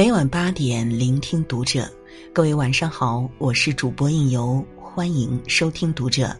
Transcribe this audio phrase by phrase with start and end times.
[0.00, 1.86] 每晚八点，聆听读者。
[2.32, 6.34] 各位晚上好，我是主播应由，欢迎收听读者。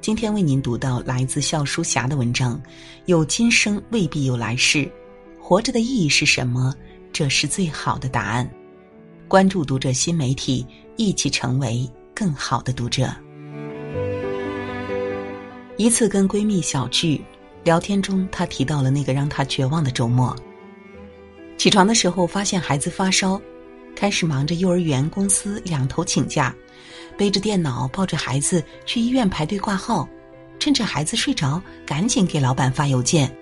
[0.00, 2.60] 今天为您读到来自笑书侠的文章：
[3.06, 4.90] 有今生未必有来世，
[5.40, 6.74] 活着的意义是什么？
[7.12, 8.50] 这是最好的答案。
[9.28, 13.08] 关注读者新媒体，一起成为更好的读者。
[15.76, 17.22] 一次跟闺蜜小聚
[17.62, 20.34] 聊天中，她提到了那个让她绝望的周末。
[21.62, 23.40] 起床的时候发现孩子发烧，
[23.94, 26.52] 开始忙着幼儿园、公司两头请假，
[27.16, 30.08] 背着电脑抱着孩子去医院排队挂号，
[30.58, 33.32] 趁着孩子睡着赶紧给老板发邮件，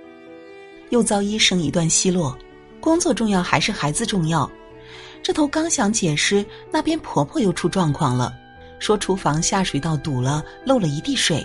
[0.90, 2.36] 又遭医生一段奚落：
[2.78, 4.46] 工作重要还是孩子重要？
[5.22, 8.34] 这头刚想解释，那边婆婆又出状况了，
[8.78, 11.42] 说厨房下水道堵了，漏了一地水，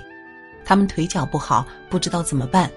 [0.66, 2.70] 他们腿脚不好，不知道怎么办。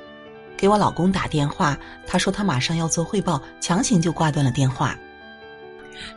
[0.58, 4.98] 给我老公打电话，他说他马上要做汇报，强行就挂断了电话。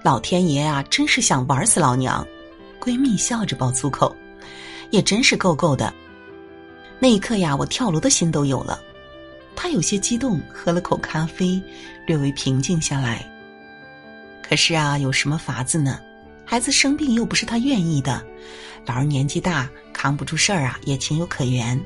[0.02, 2.26] 老天爷啊，真是想玩死老娘！
[2.80, 4.16] 闺蜜笑着爆粗口，
[4.90, 5.94] 也真是够够的。
[6.98, 8.82] 那一刻呀，我跳楼的心都有了。
[9.56, 11.62] 她有些激动，喝了口咖啡，
[12.08, 13.24] 略微平静下来。
[14.42, 16.00] 可是啊，有什么法子呢？
[16.44, 18.26] 孩子生病又不是他愿意的，
[18.88, 21.80] 老人年纪大，扛不住事儿啊，也情有可原。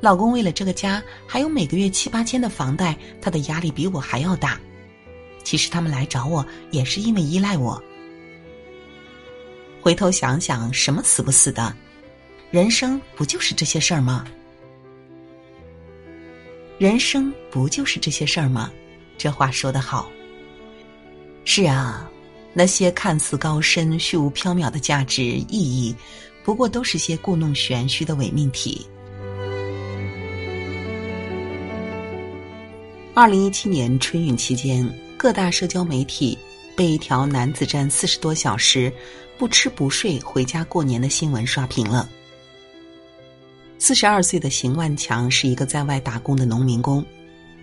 [0.00, 4.58] 老公为了这个家，还有每个月七八千的房贷，他的压力比我还要大。
[5.44, 7.82] 其实他们来找我，也是因为依赖我。
[9.82, 11.74] 回头想想，什么死不死的，
[12.50, 14.26] 人生不就是这些事儿吗？
[16.78, 18.70] 人生不就是这些事儿吗？
[19.18, 20.10] 这话说得好。
[21.44, 22.10] 是啊，
[22.54, 25.94] 那些看似高深、虚无缥缈的价值意义，
[26.42, 28.86] 不过都是些故弄玄虚的伪命题。
[33.12, 36.38] 二零一七年春运期间，各大社交媒体
[36.76, 38.90] 被一条男子站四十多小时
[39.36, 42.08] 不吃不睡回家过年的新闻刷屏了。
[43.78, 47.04] 四十二岁的邢万强是一个在外打工的农民工，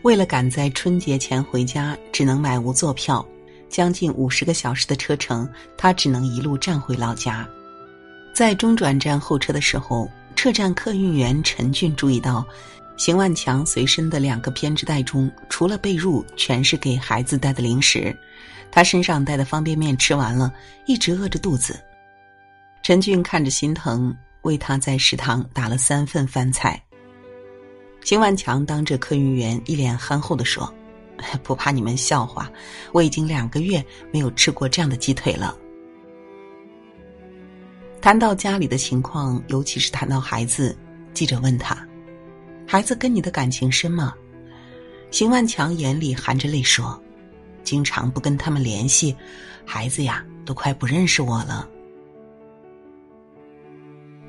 [0.02, 3.26] 为了赶在春节前回家，只能买无座票，
[3.70, 7.48] 将近五十个小时的车程，他只能一路站回老家。
[8.34, 12.46] 在中转站候车的时候，车站客运员陈俊注意到。
[12.98, 18.16] 邢万强随身的两个编织袋中，除了被褥，全是给孩子带的零食。
[18.72, 20.52] 他身上带的方便面吃完了，
[20.88, 21.80] 一直饿着肚子。
[22.82, 26.82] 陈俊看着心疼，为他在食堂打了三份饭菜。
[28.04, 30.74] 邢万强当着客运员一脸憨厚的说
[31.44, 32.52] ：“不怕你们笑话，
[32.92, 35.56] 我已经两个月没有吃过这样的鸡腿了。”
[38.02, 40.76] 谈到家里的情况，尤其是谈到孩子，
[41.14, 41.78] 记者问他。
[42.70, 44.14] 孩子跟你的感情深吗？
[45.10, 47.02] 邢万强眼里含着泪说
[47.64, 49.16] ：“经常不跟他们联系，
[49.66, 51.66] 孩子呀都快不认识我了。”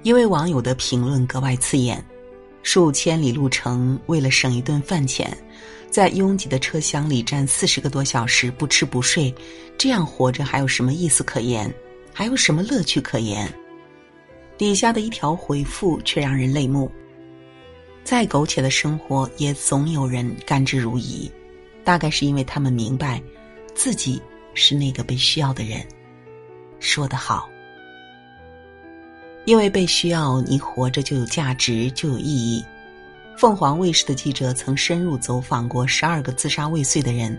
[0.04, 2.03] 一位网友的评论格外刺眼
[2.62, 5.37] ：“数千里路程，为了省一顿饭钱，
[5.91, 9.34] 在拥挤的车厢里站四十个多小时不吃不睡，
[9.76, 11.69] 这样活着还有什么意思可言？
[12.15, 13.53] 还有什么乐趣可言？”
[14.56, 16.88] 底下的一条回复却让人泪目。
[18.08, 21.30] 再苟且的生活，也总有人甘之如饴。
[21.84, 23.22] 大概是因为他们明白，
[23.74, 24.19] 自己
[24.54, 25.86] 是那个被需要的人。
[26.80, 27.50] 说得好，
[29.44, 32.64] 因为被需要，你活着就有价值，就有意义。
[33.36, 37.38] 凤凰卫视的记者曾深入走访过十二个自杀未遂的人，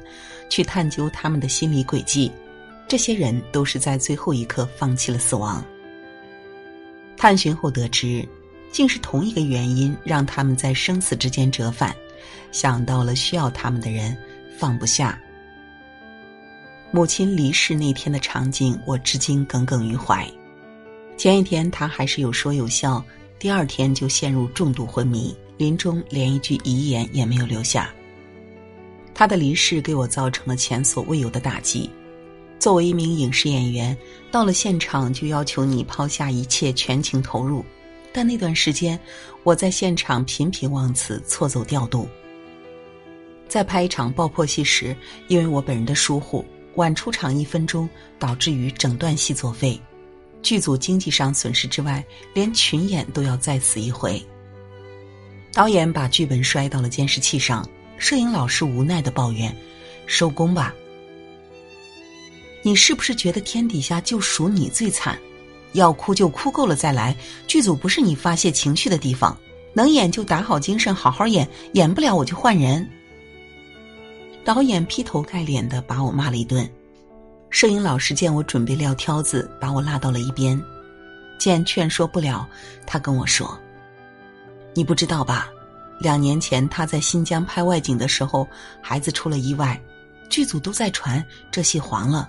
[0.50, 2.31] 去探究他们的心理轨迹。
[2.88, 5.66] 这些人都是在最后一刻放弃了死亡。
[7.18, 8.24] 探寻后得知。
[8.72, 11.96] 竟是同一个原因，让他们在生死之间折返，
[12.52, 14.16] 想到了需要他们的人，
[14.57, 15.19] 放不下。
[16.91, 20.28] 母亲离世那天的场景，我至今耿耿于怀。
[21.18, 23.03] 前一天他还是有说有笑，
[23.38, 27.94] 第二天就陷入重度昏迷，临终连一句遗言也没有留下。
[29.13, 31.89] 他的离世给我造成了前所未有的打击。
[32.57, 33.95] 作为一名影视演员，
[34.31, 37.63] 到了现场就要求你抛下一切，全情投入。
[38.12, 39.00] 但那段时间，
[39.44, 42.08] 我在现场频频忘词，错走调度。
[43.48, 44.96] 在拍一场爆破戏时，
[45.28, 46.46] 因为我本人的疏忽，
[46.76, 49.80] 晚出场一分钟，导致于整段戏作废，
[50.42, 52.04] 剧组经济上损失之外，
[52.34, 54.22] 连群演都要再死一回。
[55.52, 57.68] 导演把剧本摔到了监视器上，
[57.98, 59.56] 摄影老师无奈的抱怨
[60.06, 60.74] ：“收工吧，
[62.62, 65.18] 你是不是觉得天底下就数你最惨？”
[65.74, 67.16] 要哭就哭够了再来，
[67.48, 69.38] 剧组不是你发泄情绪的地方，
[69.74, 72.88] 能演就打好精神好好演，演不了我就换人。
[74.44, 76.68] 导演劈头盖脸的把我骂了一顿，
[77.50, 80.60] 摄影老师见我准备撂挑子，把我拉到了一边。
[81.38, 82.48] 见劝说不了，
[82.86, 83.57] 他跟我说
[84.74, 85.50] ：“你不知道吧？
[86.00, 88.48] 两年前他在新疆拍外景的时候，
[88.81, 89.80] 孩子出了意外，
[90.30, 92.27] 剧组都在传这戏黄了。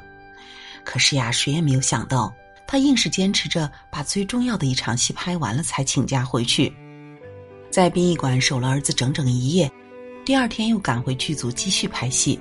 [0.84, 2.32] 可是呀，谁也没有想到，
[2.70, 6.72] 他硬是坚持着把最重要的一场戏拍完了才请假回去，
[7.68, 9.68] 在殡仪馆守了儿子整整一夜，
[10.24, 12.38] 第二天又赶回剧组继续拍戏。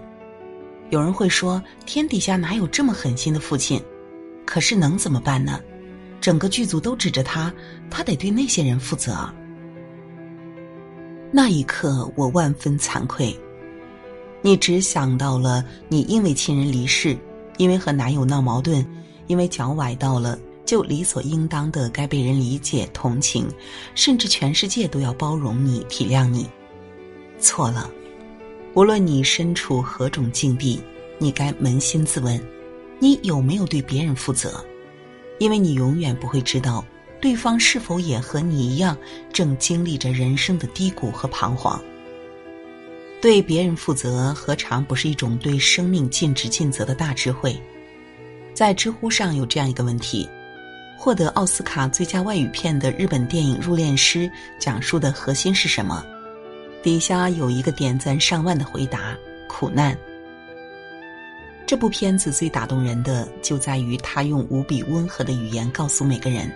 [0.92, 3.84] 有人会说，天底下哪有这么狠心的父亲？
[4.46, 5.60] 可是能怎么办呢？”
[6.22, 7.52] 整个剧组都指着他，
[7.90, 9.28] 他得对那些人负责。
[11.32, 13.36] 那一刻，我万分惭愧。
[14.44, 17.18] 你只想到了你因为亲人离世，
[17.58, 18.86] 因为和男友闹矛盾，
[19.30, 23.48] 因为脚崴到了，就理所应当的该被人理解、同情，
[23.94, 26.48] 甚至全世界都要包容你、体谅你。
[27.40, 27.88] 错了，
[28.74, 30.82] 无论你身处何种境地，
[31.20, 32.42] 你该扪心自问：
[32.98, 34.66] 你有没有对别人负责？
[35.38, 36.84] 因为你永远不会知道，
[37.22, 38.98] 对方是否也和你一样，
[39.32, 41.80] 正经历着人生的低谷和彷徨。
[43.22, 47.62] 对别人负责，何尝不是一种对生命尽职尽责的大智慧？
[48.60, 50.30] 在知乎上有这样一个问题：
[50.98, 54.28] 获得奥斯卡最佳外语片的日本电影《入殓师》，
[54.60, 56.06] 讲述的核心是什么？
[56.84, 59.16] 底下有一个点赞上万的回答：
[59.48, 59.98] 苦难。
[61.66, 66.52] 这部片子最打动人的就在于他用无比温和的语言告诉每个人：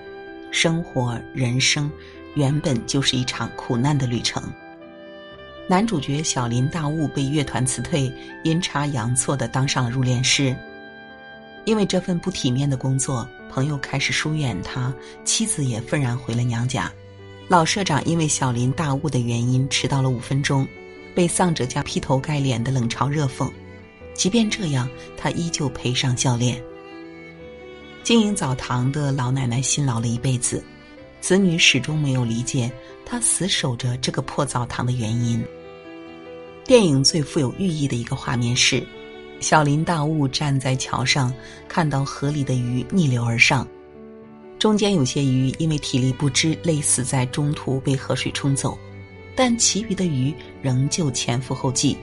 [0.51, 1.89] 生活、人生
[2.35, 4.43] 原本就是一场苦难的旅程。
[5.69, 8.11] 男主角小林大悟被乐团辞退，
[8.43, 10.53] 阴差阳错的当上了入殓师。
[11.65, 14.93] 因为这份不体面的工作，朋友开始疏远他，
[15.23, 16.91] 妻子也愤然回了娘家。
[17.47, 20.67] 老社长因为小林大悟的原因迟到了五分钟，
[21.13, 23.49] 被丧者家劈头盖脸的冷嘲热讽。
[24.13, 26.61] 即便这样，他依旧陪上教练。
[28.03, 30.63] 经营澡堂的老奶奶辛劳了一辈子，
[31.21, 32.69] 子女始终没有理解
[33.05, 35.43] 她死守着这个破澡堂的原因。
[36.65, 38.85] 电影最富有寓意的一个画面是，
[39.39, 41.33] 小林大悟站在桥上，
[41.67, 43.67] 看到河里的鱼逆流而上，
[44.57, 48.77] 中间有些鱼因为体力不支累死在中途被河水冲走，
[49.35, 51.97] 但其余的鱼仍旧前赴后继。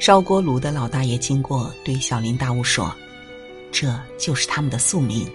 [0.00, 2.94] 烧锅炉的老大爷经过，对小林大悟说
[3.70, 5.26] ：“这就是他们的宿命，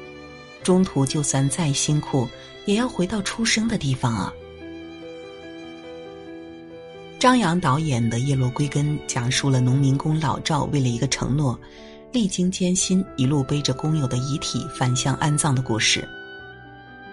[0.64, 2.28] 中途就算再辛苦，
[2.66, 4.34] 也要回到出生的地方啊。”
[7.20, 11.60] 张扬导演的《叶落归根》讲述了农民工老赵为了一个承诺，
[12.14, 16.08] 历经艰辛，一路背着工友的遗体返乡安葬的故事。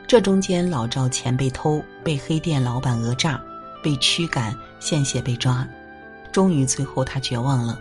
[0.07, 3.43] 这中间，老赵钱被偷，被黑店老板讹诈，
[3.83, 5.67] 被驱赶，献血被抓。
[6.31, 7.77] 终于，最后他绝望了，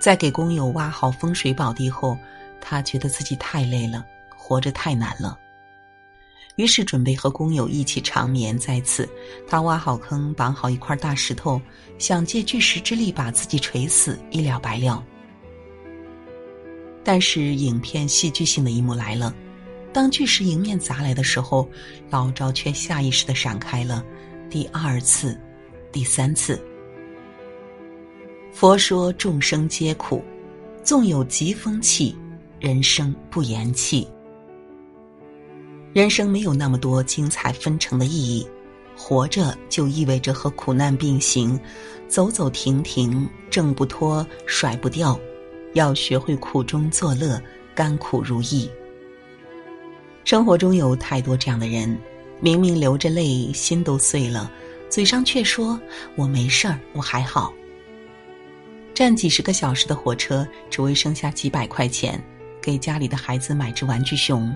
[0.00, 2.18] 在给工友挖好风水宝地后，
[2.60, 4.04] 他觉得自己太累了，
[4.36, 5.38] 活着太难了。
[6.56, 9.08] 于是准备和工友一起长眠在此。
[9.46, 11.60] 他挖好坑，绑好一块大石头，
[11.98, 15.02] 想借巨石之力把自己锤死，一了百了。
[17.04, 19.34] 但是影片戏剧性的一幕来了，
[19.92, 21.68] 当巨石迎面砸来的时候，
[22.10, 24.04] 老赵却下意识的闪开了。
[24.50, 25.38] 第二次，
[25.92, 26.60] 第三次。
[28.52, 30.24] 佛说众生皆苦，
[30.82, 32.16] 纵有疾风气，
[32.58, 34.08] 人生不言弃。
[35.96, 38.46] 人生没有那么多精彩纷呈的意义，
[38.94, 41.58] 活着就意味着和苦难并行，
[42.06, 45.18] 走走停停，挣不脱，甩不掉，
[45.72, 47.42] 要学会苦中作乐，
[47.74, 48.70] 甘苦如意。
[50.22, 51.98] 生活中有太多这样的人，
[52.40, 54.52] 明明流着泪，心都碎了，
[54.90, 55.80] 嘴上却说
[56.14, 57.50] 我没事儿，我还好。
[58.92, 62.22] 站几十个小时的火车，只为剩下几百块钱，
[62.60, 64.54] 给家里的孩子买只玩具熊。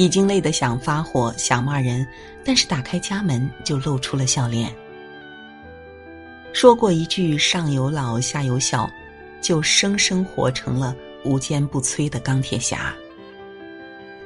[0.00, 2.06] 已经累得想发火、想骂人，
[2.42, 4.74] 但是打开家门就露出了笑脸。
[6.54, 8.90] 说过一句“上有老，下有小”，
[9.42, 12.94] 就生生活成了无坚不摧的钢铁侠。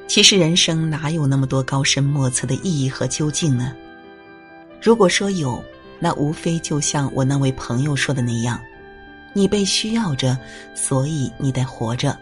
[0.07, 3.75] 其实人生哪有那么多高深莫测的意义和究竟呢？
[4.81, 5.63] 如果说有，
[5.99, 8.61] 那无非就像我那位朋友说的那样。
[9.33, 10.39] 你被需要着，
[10.73, 12.17] 所以你得活着。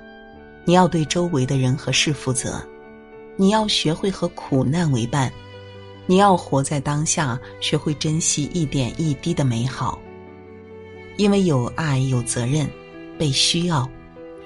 [0.64, 2.66] 你要对周围的人和事负责，
[3.36, 5.32] 你要学会和苦难为伴，
[6.06, 9.98] 你要活在当下，学会珍惜一点一滴的美好。
[11.16, 12.68] 因为有爱，有责任，
[13.18, 13.88] 被需要，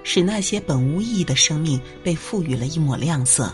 [0.03, 3.53] 使那些本无意义的生命被赋予了一抹亮色。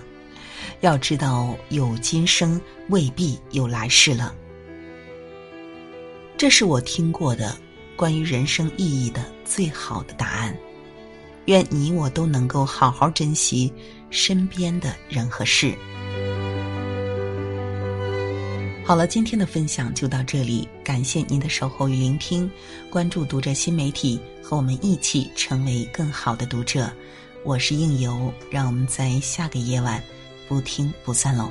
[0.81, 4.35] 要知道，有今生未必有来世了。
[6.37, 7.57] 这是我听过的。
[7.95, 10.57] 关于人生意义的最好的答案。
[11.45, 13.73] 愿你我都能够好好珍惜
[14.13, 15.75] 身边的人和事。
[18.85, 22.51] 好了，今天的分享就到这里，感谢您的守候与聆听。
[22.91, 26.93] 关注读者新媒体，和我们一起成为更好的读者。
[27.45, 30.03] 我是应由，让我们在下个夜晚
[30.49, 31.49] 不听不散喽。